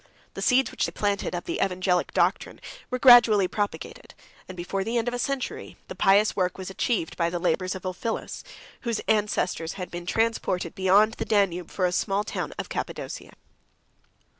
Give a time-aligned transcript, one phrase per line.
[0.33, 2.59] The seeds which they planted, of the evangelic doctrine,
[2.89, 4.15] were gradually propagated;
[4.47, 7.75] and before the end of a century, the pious work was achieved by the labors
[7.75, 8.43] of Ulphilas,
[8.79, 13.33] whose ancestors had been transported beyond the Danube from a small town of Cappadocia.